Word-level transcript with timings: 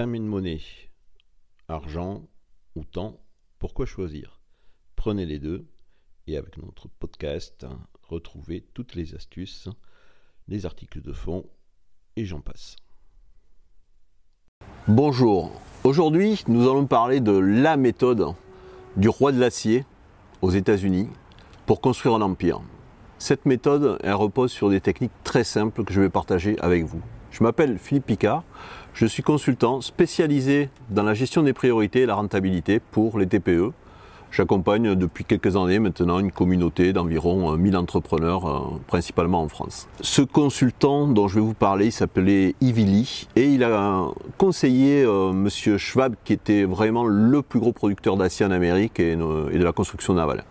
And 0.00 0.06
monnaie, 0.06 0.62
argent 1.68 2.26
ou 2.74 2.84
temps, 2.84 3.20
pourquoi 3.58 3.84
choisir? 3.84 4.40
Prenez 4.96 5.26
les 5.26 5.38
deux 5.38 5.66
et 6.26 6.38
avec 6.38 6.56
notre 6.56 6.88
podcast, 6.88 7.66
retrouvez 8.04 8.62
toutes 8.72 8.94
les 8.94 9.14
astuces, 9.14 9.68
les 10.48 10.64
articles 10.64 11.02
de 11.02 11.12
fond 11.12 11.44
et 12.16 12.24
j'en 12.24 12.40
passe. 12.40 12.76
Bonjour, 14.88 15.52
aujourd'hui 15.84 16.44
nous 16.48 16.62
allons 16.62 16.86
parler 16.86 17.20
de 17.20 17.32
la 17.32 17.76
méthode 17.76 18.34
du 18.96 19.10
roi 19.10 19.32
de 19.32 19.38
l'acier 19.38 19.84
aux 20.40 20.50
États-Unis 20.50 21.10
pour 21.66 21.82
construire 21.82 22.14
un 22.14 22.22
empire. 22.22 22.62
Cette 23.18 23.44
méthode, 23.44 23.98
elle 24.02 24.14
repose 24.14 24.50
sur 24.50 24.70
des 24.70 24.80
techniques 24.80 25.12
très 25.24 25.44
simples 25.44 25.84
que 25.84 25.92
je 25.92 26.00
vais 26.00 26.08
partager 26.08 26.58
avec 26.60 26.84
vous. 26.84 27.02
Je 27.30 27.44
m'appelle 27.44 27.78
Philippe 27.78 28.06
Picard, 28.06 28.42
je 28.92 29.06
suis 29.06 29.22
consultant 29.22 29.80
spécialisé 29.80 30.68
dans 30.90 31.04
la 31.04 31.14
gestion 31.14 31.42
des 31.42 31.52
priorités 31.52 32.00
et 32.00 32.06
la 32.06 32.16
rentabilité 32.16 32.80
pour 32.80 33.18
les 33.18 33.26
TPE. 33.26 33.72
J'accompagne 34.32 34.94
depuis 34.96 35.24
quelques 35.24 35.56
années 35.56 35.78
maintenant 35.78 36.18
une 36.18 36.32
communauté 36.32 36.92
d'environ 36.92 37.56
1000 37.56 37.76
entrepreneurs, 37.76 38.48
euh, 38.48 38.80
principalement 38.86 39.42
en 39.42 39.48
France. 39.48 39.88
Ce 40.00 40.22
consultant 40.22 41.06
dont 41.06 41.28
je 41.28 41.36
vais 41.36 41.40
vous 41.40 41.54
parler, 41.54 41.86
il 41.86 41.92
s'appelait 41.92 42.54
Ivili 42.60 43.28
et 43.36 43.46
il 43.46 43.64
a 43.64 44.06
conseillé 44.36 45.04
euh, 45.04 45.32
Monsieur 45.32 45.78
Schwab, 45.78 46.14
qui 46.24 46.32
était 46.32 46.64
vraiment 46.64 47.04
le 47.04 47.42
plus 47.42 47.60
gros 47.60 47.72
producteur 47.72 48.16
d'acier 48.16 48.44
en 48.44 48.50
Amérique 48.50 49.00
et, 49.00 49.12
et 49.12 49.16
de 49.16 49.64
la 49.64 49.72
construction 49.72 50.14
navale. 50.14 50.44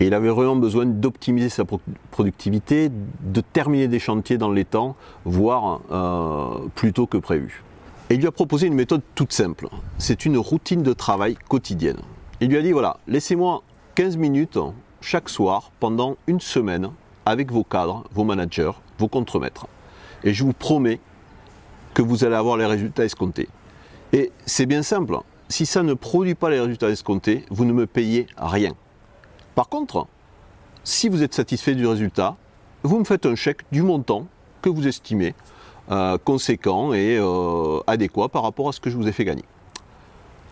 Et 0.00 0.06
il 0.06 0.14
avait 0.14 0.28
vraiment 0.28 0.56
besoin 0.56 0.86
d'optimiser 0.86 1.48
sa 1.48 1.64
productivité, 2.10 2.90
de 2.90 3.40
terminer 3.40 3.88
des 3.88 4.00
chantiers 4.00 4.38
dans 4.38 4.50
les 4.50 4.64
temps, 4.64 4.96
voire 5.24 5.80
euh, 5.92 6.66
plus 6.74 6.92
tôt 6.92 7.06
que 7.06 7.16
prévu. 7.16 7.62
Et 8.10 8.14
il 8.14 8.20
lui 8.20 8.26
a 8.26 8.32
proposé 8.32 8.66
une 8.66 8.74
méthode 8.74 9.02
toute 9.14 9.32
simple. 9.32 9.68
C'est 9.98 10.26
une 10.26 10.36
routine 10.36 10.82
de 10.82 10.92
travail 10.92 11.36
quotidienne. 11.48 11.98
Il 12.40 12.50
lui 12.50 12.58
a 12.58 12.62
dit 12.62 12.72
voilà, 12.72 12.98
laissez-moi 13.06 13.62
15 13.94 14.16
minutes 14.16 14.58
chaque 15.00 15.28
soir 15.28 15.70
pendant 15.80 16.16
une 16.26 16.40
semaine 16.40 16.90
avec 17.24 17.52
vos 17.52 17.64
cadres, 17.64 18.04
vos 18.12 18.24
managers, 18.24 18.72
vos 18.98 19.08
contremaîtres. 19.08 19.66
Et 20.24 20.34
je 20.34 20.44
vous 20.44 20.52
promets 20.52 21.00
que 21.94 22.02
vous 22.02 22.24
allez 22.24 22.34
avoir 22.34 22.56
les 22.56 22.66
résultats 22.66 23.04
escomptés. 23.04 23.48
Et 24.12 24.32
c'est 24.44 24.66
bien 24.66 24.82
simple. 24.82 25.18
Si 25.48 25.66
ça 25.66 25.82
ne 25.82 25.94
produit 25.94 26.34
pas 26.34 26.50
les 26.50 26.60
résultats 26.60 26.90
escomptés, 26.90 27.44
vous 27.50 27.64
ne 27.64 27.72
me 27.72 27.86
payez 27.86 28.26
rien. 28.36 28.72
Par 29.54 29.68
contre, 29.68 30.06
si 30.82 31.08
vous 31.08 31.22
êtes 31.22 31.34
satisfait 31.34 31.74
du 31.74 31.86
résultat, 31.86 32.36
vous 32.82 32.98
me 32.98 33.04
faites 33.04 33.24
un 33.24 33.34
chèque 33.34 33.62
du 33.70 33.82
montant 33.82 34.26
que 34.62 34.68
vous 34.68 34.86
estimez 34.86 35.34
euh, 35.90 36.18
conséquent 36.18 36.92
et 36.92 37.18
euh, 37.18 37.80
adéquat 37.86 38.28
par 38.28 38.42
rapport 38.42 38.68
à 38.68 38.72
ce 38.72 38.80
que 38.80 38.90
je 38.90 38.96
vous 38.96 39.06
ai 39.06 39.12
fait 39.12 39.24
gagner. 39.24 39.44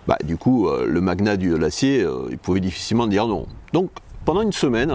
Bah, 0.07 0.19
du 0.25 0.37
coup, 0.37 0.69
euh, 0.69 0.87
le 0.87 1.01
magnat 1.01 1.37
de 1.37 1.55
l'acier, 1.55 2.07
il 2.31 2.39
pouvait 2.39 2.61
difficilement 2.61 3.07
dire 3.07 3.27
non. 3.27 3.47
Donc, 3.73 3.91
pendant 4.25 4.43
une 4.43 4.53
semaine, 4.53 4.95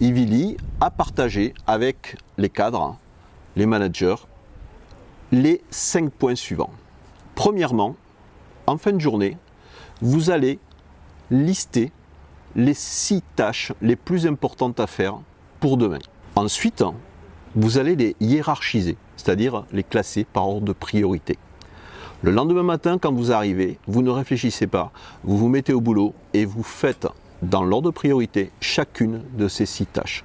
Ivili 0.00 0.56
a 0.80 0.90
partagé 0.90 1.52
avec 1.66 2.16
les 2.38 2.48
cadres, 2.48 2.96
les 3.54 3.66
managers, 3.66 4.16
les 5.30 5.62
cinq 5.70 6.10
points 6.10 6.34
suivants. 6.34 6.70
Premièrement, 7.34 7.96
en 8.66 8.78
fin 8.78 8.92
de 8.92 8.98
journée, 8.98 9.36
vous 10.00 10.30
allez 10.30 10.58
lister 11.30 11.92
les 12.56 12.74
six 12.74 13.22
tâches 13.36 13.72
les 13.80 13.96
plus 13.96 14.26
importantes 14.26 14.80
à 14.80 14.86
faire 14.86 15.18
pour 15.60 15.76
demain. 15.76 15.98
Ensuite, 16.36 16.84
vous 17.54 17.78
allez 17.78 17.96
les 17.96 18.16
hiérarchiser, 18.20 18.96
c'est-à-dire 19.16 19.64
les 19.72 19.82
classer 19.82 20.24
par 20.24 20.48
ordre 20.48 20.66
de 20.66 20.72
priorité. 20.72 21.38
Le 22.22 22.30
lendemain 22.30 22.62
matin, 22.62 22.98
quand 22.98 23.12
vous 23.12 23.32
arrivez, 23.32 23.78
vous 23.86 24.02
ne 24.02 24.10
réfléchissez 24.10 24.66
pas, 24.66 24.92
vous 25.24 25.38
vous 25.38 25.48
mettez 25.48 25.72
au 25.72 25.80
boulot 25.80 26.14
et 26.34 26.44
vous 26.44 26.62
faites 26.62 27.08
dans 27.42 27.64
l'ordre 27.64 27.90
de 27.90 27.94
priorité 27.94 28.50
chacune 28.60 29.22
de 29.32 29.48
ces 29.48 29.66
six 29.66 29.86
tâches. 29.86 30.24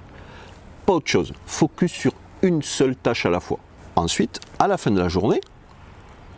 Pas 0.85 0.93
autre 0.93 1.09
chose, 1.09 1.33
focus 1.45 1.91
sur 1.91 2.11
une 2.41 2.61
seule 2.61 2.95
tâche 2.95 3.25
à 3.25 3.29
la 3.29 3.39
fois. 3.39 3.59
Ensuite, 3.95 4.39
à 4.59 4.67
la 4.67 4.77
fin 4.77 4.91
de 4.91 4.99
la 4.99 5.07
journée, 5.07 5.39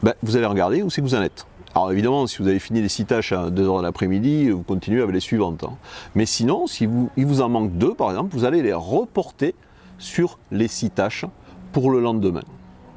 ben, 0.03 0.13
vous 0.23 0.35
allez 0.35 0.45
regarder 0.45 0.83
où 0.83 0.89
c'est 0.89 1.01
que 1.01 1.07
vous 1.07 1.15
en 1.15 1.21
êtes. 1.21 1.45
Alors 1.75 1.91
évidemment, 1.91 2.25
si 2.27 2.39
vous 2.41 2.47
avez 2.47 2.59
fini 2.59 2.81
les 2.81 2.89
six 2.89 3.05
tâches 3.05 3.31
à 3.31 3.49
2h 3.49 3.77
de 3.77 3.83
l'après-midi, 3.83 4.49
vous 4.49 4.63
continuez 4.63 5.01
avec 5.01 5.13
les 5.13 5.19
suivantes. 5.19 5.63
Hein. 5.63 5.73
Mais 6.15 6.25
sinon, 6.25 6.65
si 6.65 6.85
vous, 6.85 7.09
il 7.17 7.25
vous 7.25 7.41
en 7.41 7.49
manque 7.49 7.73
deux, 7.73 7.93
par 7.93 8.09
exemple, 8.09 8.35
vous 8.35 8.45
allez 8.45 8.63
les 8.63 8.73
reporter 8.73 9.53
sur 9.99 10.39
les 10.51 10.67
six 10.67 10.89
tâches 10.89 11.25
pour 11.71 11.91
le 11.91 11.99
lendemain. 11.99 12.43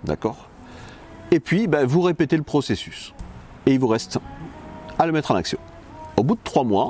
D'accord? 0.05 0.49
Et 1.31 1.41
puis, 1.41 1.67
ben, 1.67 1.85
vous 1.85 2.01
répétez 2.01 2.37
le 2.37 2.43
processus. 2.43 3.13
Et 3.67 3.75
il 3.75 3.79
vous 3.79 3.89
reste 3.89 4.19
à 4.99 5.07
le 5.07 5.13
mettre 5.13 5.31
en 5.31 5.35
action. 5.35 5.59
Au 6.17 6.23
bout 6.23 6.35
de 6.35 6.41
trois 6.43 6.65
mois, 6.65 6.89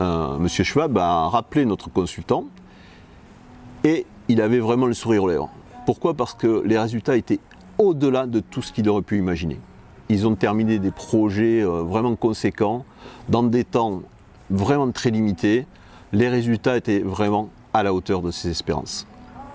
euh, 0.00 0.36
M. 0.36 0.48
Schwab 0.48 0.96
a 0.98 1.28
rappelé 1.28 1.64
notre 1.64 1.90
consultant 1.90 2.44
et 3.84 4.06
il 4.28 4.40
avait 4.40 4.58
vraiment 4.60 4.86
le 4.86 4.94
sourire 4.94 5.24
aux 5.24 5.28
lèvres. 5.28 5.50
Pourquoi? 5.86 6.14
Parce 6.14 6.34
que 6.34 6.62
les 6.64 6.78
résultats 6.78 7.16
étaient 7.16 7.40
au-delà 7.80 8.26
de 8.26 8.40
tout 8.40 8.60
ce 8.60 8.72
qu'il 8.72 8.88
aurait 8.90 9.02
pu 9.02 9.18
imaginer. 9.18 9.58
Ils 10.10 10.28
ont 10.28 10.34
terminé 10.34 10.78
des 10.78 10.90
projets 10.90 11.62
euh, 11.62 11.82
vraiment 11.82 12.14
conséquents, 12.14 12.84
dans 13.30 13.42
des 13.42 13.64
temps 13.64 14.02
vraiment 14.50 14.90
très 14.92 15.10
limités. 15.10 15.66
Les 16.12 16.28
résultats 16.28 16.76
étaient 16.76 17.00
vraiment 17.00 17.48
à 17.72 17.82
la 17.82 17.94
hauteur 17.94 18.20
de 18.20 18.30
ses 18.30 18.50
espérances. 18.50 19.06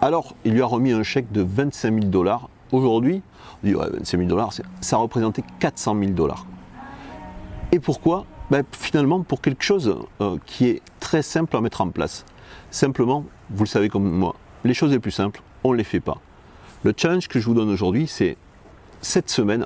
Alors, 0.01 0.33
il 0.43 0.53
lui 0.53 0.61
a 0.61 0.65
remis 0.65 0.91
un 0.91 1.03
chèque 1.03 1.31
de 1.31 1.41
25 1.41 1.93
000 1.93 2.05
dollars. 2.05 2.49
Aujourd'hui, 2.71 3.21
on 3.63 3.67
dit 3.67 3.75
ouais, 3.75 3.89
25 3.91 4.17
000 4.17 4.29
dollars, 4.29 4.53
ça 4.81 4.97
représentait 4.97 5.43
400 5.59 5.95
000 5.99 6.11
dollars. 6.13 6.47
Et 7.71 7.79
pourquoi? 7.79 8.25
Ben, 8.49 8.63
Finalement, 8.71 9.21
pour 9.21 9.41
quelque 9.41 9.63
chose 9.63 9.95
euh, 10.21 10.37
qui 10.47 10.65
est 10.65 10.81
très 10.99 11.21
simple 11.21 11.55
à 11.55 11.61
mettre 11.61 11.81
en 11.81 11.89
place. 11.89 12.25
Simplement, 12.71 13.23
vous 13.51 13.65
le 13.65 13.69
savez 13.69 13.89
comme 13.89 14.09
moi, 14.09 14.35
les 14.63 14.73
choses 14.73 14.91
les 14.91 14.99
plus 14.99 15.11
simples, 15.11 15.41
on 15.63 15.73
ne 15.73 15.77
les 15.77 15.83
fait 15.83 15.99
pas. 15.99 16.17
Le 16.85 16.93
challenge 16.95 17.27
que 17.27 17.39
je 17.39 17.45
vous 17.47 17.55
donne 17.55 17.71
aujourd'hui, 17.71 18.05
c'est 18.05 18.37
cette 19.01 19.31
semaine, 19.31 19.65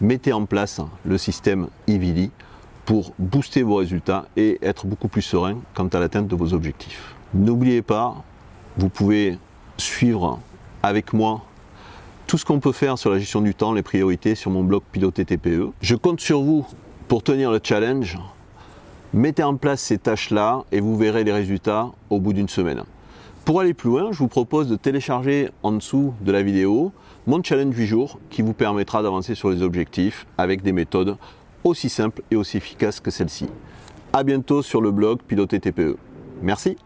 mettez 0.00 0.32
en 0.32 0.46
place 0.46 0.80
le 1.04 1.18
système 1.18 1.68
Ivili 1.86 2.30
pour 2.86 3.12
booster 3.18 3.62
vos 3.62 3.74
résultats 3.74 4.24
et 4.38 4.56
être 4.62 4.86
beaucoup 4.86 5.08
plus 5.08 5.20
serein 5.20 5.58
quant 5.74 5.88
à 5.88 6.00
l'atteinte 6.00 6.28
de 6.28 6.34
vos 6.34 6.54
objectifs. 6.54 7.14
N'oubliez 7.34 7.82
pas, 7.82 8.24
vous 8.78 8.88
pouvez 8.88 9.38
suivre 9.76 10.40
avec 10.82 11.12
moi 11.12 11.42
tout 12.26 12.38
ce 12.38 12.46
qu'on 12.46 12.58
peut 12.58 12.72
faire 12.72 12.96
sur 12.96 13.10
la 13.10 13.18
gestion 13.18 13.42
du 13.42 13.54
temps, 13.54 13.74
les 13.74 13.82
priorités 13.82 14.34
sur 14.34 14.50
mon 14.50 14.64
blog 14.64 14.80
Piloter 14.92 15.26
TPE. 15.26 15.72
Je 15.82 15.94
compte 15.94 16.20
sur 16.20 16.40
vous 16.40 16.66
pour 17.06 17.22
tenir 17.22 17.50
le 17.50 17.60
challenge. 17.62 18.18
Mettez 19.12 19.42
en 19.42 19.56
place 19.56 19.82
ces 19.82 19.98
tâches-là 19.98 20.64
et 20.72 20.80
vous 20.80 20.96
verrez 20.96 21.22
les 21.22 21.32
résultats 21.32 21.90
au 22.08 22.18
bout 22.18 22.32
d'une 22.32 22.48
semaine. 22.48 22.82
Pour 23.46 23.60
aller 23.60 23.74
plus 23.74 23.90
loin, 23.90 24.10
je 24.10 24.18
vous 24.18 24.26
propose 24.26 24.68
de 24.68 24.74
télécharger 24.74 25.50
en 25.62 25.70
dessous 25.70 26.12
de 26.20 26.32
la 26.32 26.42
vidéo 26.42 26.90
mon 27.28 27.40
challenge 27.44 27.76
8 27.76 27.86
jours 27.86 28.18
qui 28.28 28.42
vous 28.42 28.54
permettra 28.54 29.04
d'avancer 29.04 29.36
sur 29.36 29.50
les 29.50 29.62
objectifs 29.62 30.26
avec 30.36 30.62
des 30.62 30.72
méthodes 30.72 31.16
aussi 31.62 31.88
simples 31.88 32.22
et 32.32 32.34
aussi 32.34 32.56
efficaces 32.56 32.98
que 32.98 33.12
celle-ci. 33.12 33.46
A 34.12 34.24
bientôt 34.24 34.62
sur 34.62 34.80
le 34.80 34.90
blog 34.90 35.20
Piloter 35.28 35.60
TPE. 35.60 35.96
Merci. 36.42 36.76